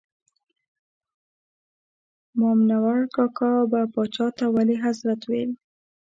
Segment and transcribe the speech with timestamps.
[2.39, 5.51] مامنور کاکا به پاچا ته ولي حضرت ویل.